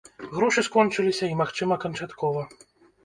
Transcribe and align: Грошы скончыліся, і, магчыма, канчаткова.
Грошы 0.35 0.63
скончыліся, 0.67 1.25
і, 1.29 1.37
магчыма, 1.43 1.79
канчаткова. 1.85 2.49